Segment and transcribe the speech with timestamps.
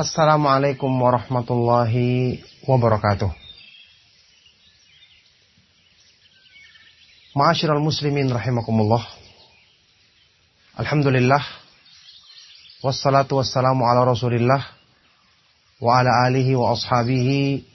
[0.00, 3.28] Assalamualaikum warahmatullahi wabarakatuh.
[7.36, 9.04] Ma'asyiral muslimin rahimakumullah.
[10.80, 11.44] Alhamdulillah.
[12.80, 14.72] Wassalatu wassalamu ala Rasulillah
[15.84, 17.68] wa ala alihi wa ashabihi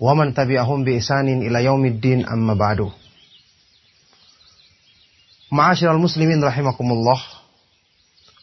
[0.00, 2.88] wa man tabi'ahum bi isanin ila yaumiddin amma ba'du.
[5.52, 7.20] Ma'asyiral muslimin rahimakumullah.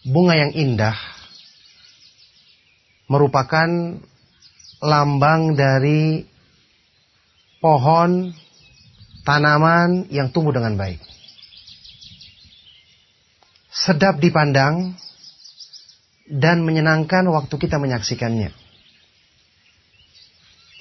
[0.06, 1.15] Bunga yang indah
[3.06, 3.70] merupakan
[4.82, 6.26] lambang dari
[7.62, 8.30] pohon
[9.26, 11.02] tanaman yang tumbuh dengan baik.
[13.74, 14.96] Sedap dipandang
[16.30, 18.54] dan menyenangkan waktu kita menyaksikannya.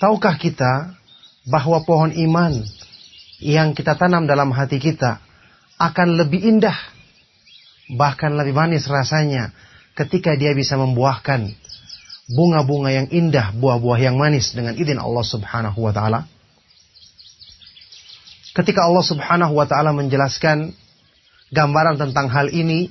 [0.01, 0.93] Tahukah kita
[1.49, 2.53] bahwa pohon iman
[3.41, 5.21] yang kita tanam dalam hati kita
[5.77, 6.77] akan lebih indah,
[7.97, 9.53] bahkan lebih manis rasanya
[9.93, 11.53] ketika dia bisa membuahkan
[12.31, 16.25] bunga-bunga yang indah, buah-buah yang manis dengan izin Allah Subhanahu wa taala.
[18.55, 20.73] Ketika Allah Subhanahu wa taala menjelaskan
[21.53, 22.89] gambaran tentang hal ini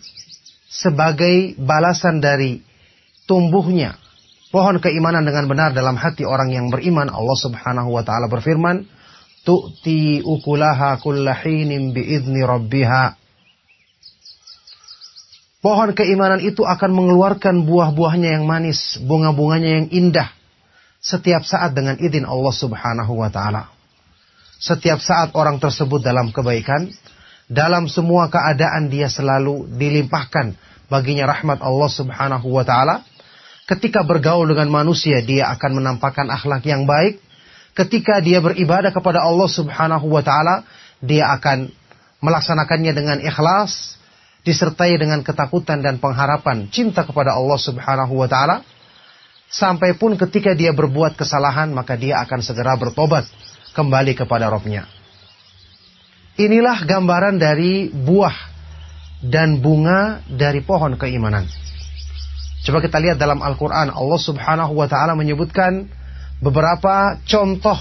[0.70, 2.62] sebagai balasan dari
[3.26, 3.98] tumbuhnya
[4.54, 8.86] pohon keimanan dengan benar dalam hati orang yang beriman, Allah Subhanahu wa taala berfirman,
[9.42, 13.23] "Tu'ti ukulaha kullahinin biizni rabbiha."
[15.64, 20.28] Pohon keimanan itu akan mengeluarkan buah-buahnya yang manis, bunga-bunganya yang indah.
[21.00, 23.72] Setiap saat dengan izin Allah subhanahu wa ta'ala.
[24.60, 26.92] Setiap saat orang tersebut dalam kebaikan,
[27.48, 30.52] dalam semua keadaan dia selalu dilimpahkan
[30.92, 33.08] baginya rahmat Allah subhanahu wa ta'ala.
[33.64, 37.24] Ketika bergaul dengan manusia, dia akan menampakkan akhlak yang baik.
[37.72, 40.68] Ketika dia beribadah kepada Allah subhanahu wa ta'ala,
[41.00, 41.72] dia akan
[42.20, 43.96] melaksanakannya dengan ikhlas,
[44.44, 48.62] disertai dengan ketakutan dan pengharapan cinta kepada Allah Subhanahu wa taala
[49.48, 53.24] sampai pun ketika dia berbuat kesalahan maka dia akan segera bertobat
[53.72, 54.86] kembali kepada Robnya.
[56.36, 58.36] Inilah gambaran dari buah
[59.24, 61.48] dan bunga dari pohon keimanan.
[62.64, 65.88] Coba kita lihat dalam Al-Quran Allah subhanahu wa ta'ala menyebutkan
[66.44, 67.76] beberapa contoh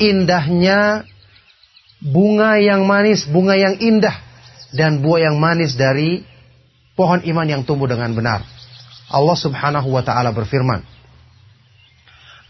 [0.00, 1.04] indahnya
[2.00, 4.25] bunga yang manis, bunga yang indah
[4.74, 6.24] dan buah yang manis dari
[6.96, 8.42] pohon iman yang tumbuh dengan benar.
[9.06, 10.82] Allah Subhanahu wa taala berfirman,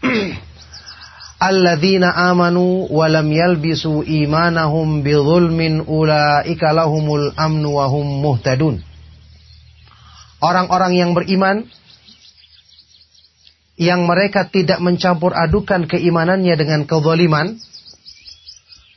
[1.37, 8.81] Alladzina amanu wa lam yalbisu imanahum bidzulmin ulaika lahumul amnu wa hum muhtadun.
[10.41, 11.69] Orang-orang yang beriman
[13.77, 17.61] yang mereka tidak mencampur adukan keimanannya dengan kezaliman,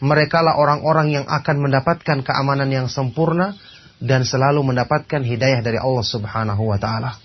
[0.01, 3.57] merekalah orang-orang yang akan mendapatkan keamanan yang sempurna
[4.01, 7.21] dan selalu mendapatkan hidayah dari Allah Subhanahu wa taala.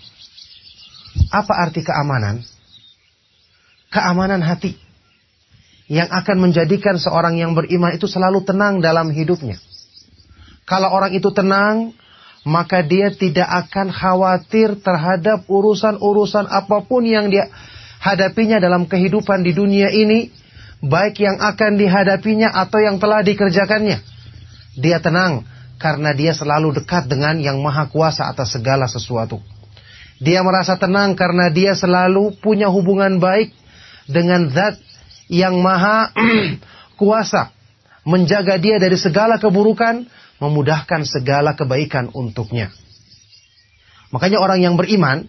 [1.32, 2.44] Apa arti keamanan?
[3.88, 4.76] Keamanan hati
[5.88, 9.56] yang akan menjadikan seorang yang beriman itu selalu tenang dalam hidupnya.
[10.66, 11.94] Kalau orang itu tenang,
[12.42, 17.48] maka dia tidak akan khawatir terhadap urusan-urusan apa pun yang dia
[18.02, 20.28] hadapinya dalam kehidupan di dunia ini
[20.84, 24.00] baik yang akan dihadapinya atau yang telah dikerjakannya.
[24.76, 25.44] Dia tenang
[25.80, 29.40] karena dia selalu dekat dengan yang maha kuasa atas segala sesuatu.
[30.16, 33.52] Dia merasa tenang karena dia selalu punya hubungan baik
[34.08, 34.80] dengan zat
[35.28, 36.12] yang maha
[37.00, 37.52] kuasa.
[38.06, 40.06] Menjaga dia dari segala keburukan,
[40.38, 42.70] memudahkan segala kebaikan untuknya.
[44.14, 45.26] Makanya orang yang beriman,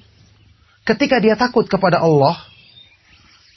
[0.85, 2.46] ketika dia takut kepada Allah,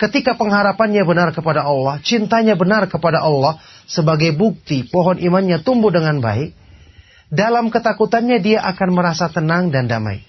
[0.00, 6.24] Ketika pengharapannya benar kepada Allah, cintanya benar kepada Allah sebagai bukti pohon imannya tumbuh dengan
[6.24, 6.56] baik,
[7.28, 10.24] dalam ketakutannya dia akan merasa tenang dan damai.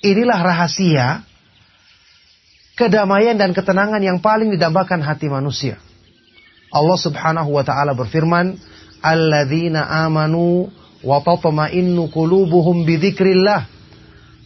[0.00, 1.28] Inilah rahasia
[2.72, 5.76] kedamaian dan ketenangan yang paling didambakan hati manusia.
[6.72, 8.56] Allah Subhanahu wa taala berfirman,
[9.04, 10.72] "Alladzina amanu
[11.04, 13.68] wa tatma'innu qulubuhum bi dzikrillah."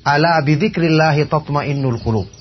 [0.03, 2.36] Ala bi dzikrillah tatma'innul qulub.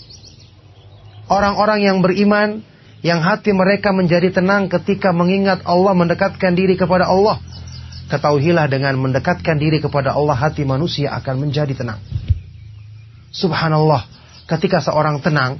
[1.26, 2.62] Orang-orang yang beriman,
[3.02, 7.42] yang hati mereka menjadi tenang ketika mengingat Allah mendekatkan diri kepada Allah.
[8.06, 11.98] Ketahuilah dengan mendekatkan diri kepada Allah hati manusia akan menjadi tenang.
[13.34, 14.06] Subhanallah,
[14.46, 15.58] ketika seorang tenang,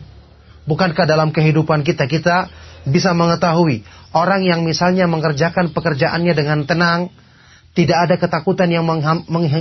[0.70, 2.54] bukankah dalam kehidupan kita kita
[2.86, 3.82] bisa mengetahui
[4.14, 7.10] orang yang misalnya mengerjakan pekerjaannya dengan tenang,
[7.76, 8.88] tidak ada ketakutan yang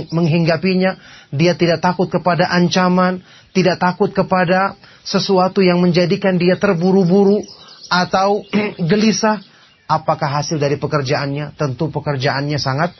[0.07, 0.95] menghinggapinya,
[1.35, 3.19] dia tidak takut kepada ancaman,
[3.51, 7.43] tidak takut kepada sesuatu yang menjadikan dia terburu-buru
[7.91, 8.39] atau
[8.89, 9.43] gelisah,
[9.83, 11.59] apakah hasil dari pekerjaannya?
[11.59, 12.95] Tentu pekerjaannya sangat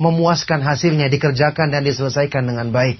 [0.00, 2.96] memuaskan hasilnya, dikerjakan dan diselesaikan dengan baik.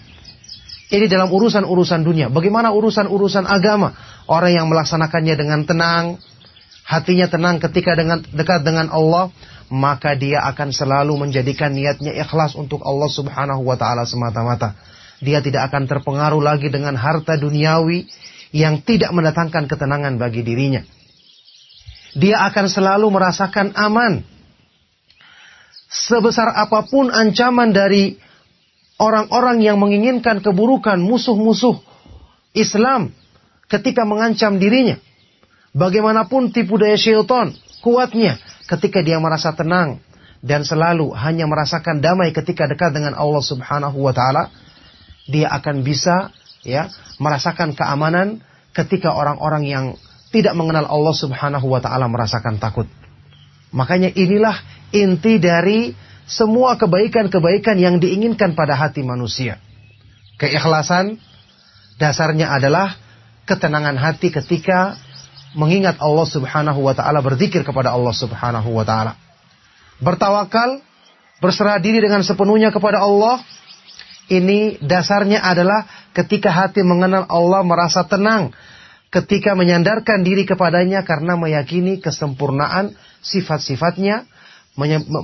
[0.92, 2.28] Ini dalam urusan-urusan dunia.
[2.28, 3.96] Bagaimana urusan-urusan agama?
[4.28, 6.20] Orang yang melaksanakannya dengan tenang,
[6.84, 9.32] hatinya tenang ketika dengan dekat dengan Allah,
[9.72, 14.76] maka dia akan selalu menjadikan niatnya ikhlas untuk Allah Subhanahu wa taala semata-mata.
[15.24, 18.04] Dia tidak akan terpengaruh lagi dengan harta duniawi
[18.52, 20.84] yang tidak mendatangkan ketenangan bagi dirinya.
[22.14, 24.22] Dia akan selalu merasakan aman.
[25.90, 28.18] Sebesar apa pun ancaman dari
[28.98, 31.78] orang-orang yang menginginkan keburukan musuh-musuh
[32.54, 33.10] Islam
[33.66, 34.98] ketika mengancam dirinya.
[35.74, 37.50] Bagaimanapun tipu daya syaitan
[37.82, 38.38] kuatnya
[38.68, 40.00] ketika dia merasa tenang
[40.44, 44.52] dan selalu hanya merasakan damai ketika dekat dengan Allah Subhanahu wa taala,
[45.24, 46.32] dia akan bisa
[46.64, 48.44] ya merasakan keamanan
[48.76, 49.84] ketika orang-orang yang
[50.34, 52.88] tidak mengenal Allah Subhanahu wa taala merasakan takut.
[53.72, 54.54] Makanya inilah
[54.94, 55.94] inti dari
[56.24, 59.60] semua kebaikan-kebaikan yang diinginkan pada hati manusia.
[60.40, 61.20] Keikhlasan
[62.00, 62.96] dasarnya adalah
[63.44, 64.96] ketenangan hati ketika
[65.54, 69.16] mengingat Allah Subhanahu wa taala, berzikir kepada Allah Subhanahu wa taala.
[70.02, 70.82] Bertawakal,
[71.38, 73.40] berserah diri dengan sepenuhnya kepada Allah.
[74.24, 75.84] Ini dasarnya adalah
[76.16, 78.56] ketika hati mengenal Allah merasa tenang,
[79.12, 84.24] ketika menyandarkan diri kepadanya karena meyakini kesempurnaan sifat-sifatnya,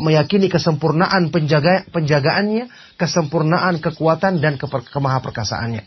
[0.05, 5.83] meyakini kesempurnaan penjaga, penjagaannya, kesempurnaan kekuatan dan kemahaperkasaannya.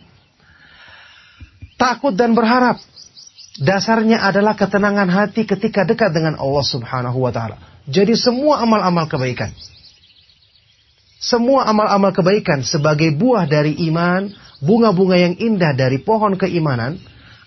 [1.80, 2.82] Takut dan berharap
[3.62, 7.62] Dasarnya adalah ketenangan hati ketika dekat dengan Allah Subhanahu wa taala.
[7.86, 9.54] Jadi semua amal-amal kebaikan
[11.24, 14.28] semua amal-amal kebaikan sebagai buah dari iman,
[14.60, 17.00] bunga-bunga yang indah dari pohon keimanan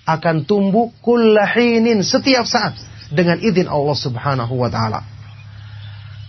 [0.08, 2.72] akan tumbuh kullahinin setiap saat
[3.12, 5.04] dengan izin Allah Subhanahu wa taala.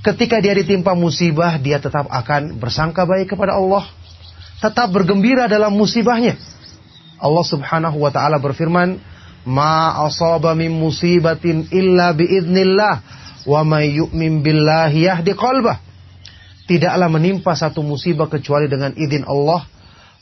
[0.04, 3.88] Ketika dia ditimpa musibah, dia tetap akan bersangka baik kepada Allah,
[4.60, 6.36] tetap bergembira dalam musibahnya.
[7.16, 9.00] Allah Subhanahu wa taala berfirman,
[9.48, 12.96] ma asaba min musibatin illa biidnillah
[13.48, 15.80] wa may yu'min billahi yahdi qalbah.
[16.68, 19.64] Tidaklah menimpa satu musibah kecuali dengan izin Allah.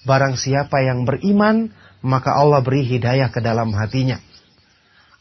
[0.06, 1.74] Barang siapa yang beriman,
[2.06, 4.22] maka Allah beri hidayah ke dalam hatinya.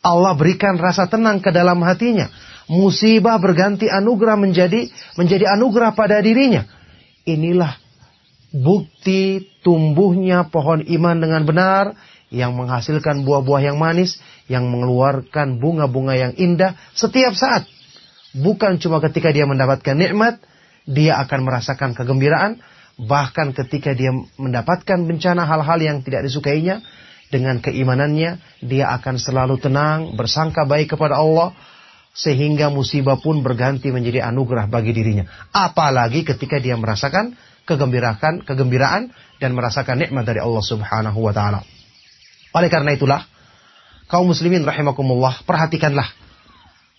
[0.05, 2.29] Allah berikan rasa tenang ke dalam hatinya.
[2.69, 6.69] Musibah berganti anugerah menjadi menjadi anugerah pada dirinya.
[7.25, 7.81] Inilah
[8.53, 11.85] bukti tumbuhnya pohon iman dengan benar
[12.35, 14.19] yang menghasilkan buah-buah yang manis,
[14.51, 17.65] yang mengeluarkan bunga-bunga yang indah setiap saat.
[18.35, 20.43] Bukan cuma ketika dia mendapatkan nikmat,
[20.85, 22.59] dia akan merasakan kegembiraan,
[22.99, 26.83] bahkan ketika dia mendapatkan bencana hal-hal yang tidak disukainya,
[27.35, 31.51] dengan keimanannya, dia akan selalu tenang, bersangka baik kepada Allah,
[32.15, 35.27] sehingga musibah pun berganti menjadi anugerah bagi dirinya.
[35.51, 37.35] Apalagi ketika dia merasakan
[37.67, 39.11] kegembiraan, kegembiraan
[39.43, 41.67] dan merasakan nikmat dari Allah Subhanahu wa taala.
[42.55, 43.27] Oleh karena itulah,
[44.07, 46.07] kaum muslimin rahimakumullah, perhatikanlah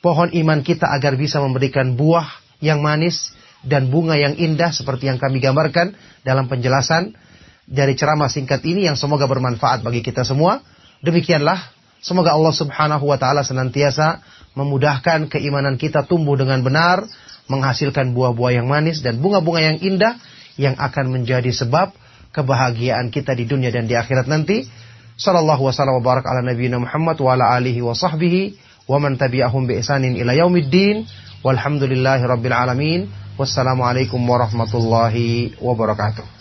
[0.03, 2.27] pohon iman kita agar bisa memberikan buah
[2.59, 3.31] yang manis
[3.65, 7.17] dan bunga yang indah seperti yang kami gambarkan dalam penjelasan
[7.65, 10.61] dari ceramah singkat ini yang semoga bermanfaat bagi kita semua.
[11.01, 11.73] Demikianlah,
[12.03, 14.21] semoga Allah Subhanahu wa taala senantiasa
[14.53, 17.07] memudahkan keimanan kita tumbuh dengan benar,
[17.49, 20.13] menghasilkan buah-buah yang manis dan bunga-bunga yang indah
[20.55, 21.91] yang akan menjadi sebab
[22.31, 24.84] kebahagiaan kita di dunia dan di akhirat nanti.
[25.15, 28.59] Sallallahu wasallam wa barak ala nabiyina Muhammad wa ala alihi wa sahbihi
[28.91, 31.07] wa man tabi'ahum bi ihsanin ila yaumiddin.
[31.43, 33.07] Walhamdulillahi rabbil alamin.
[33.39, 36.34] Wassalamualaikum warahmatullahi wabarakatuh.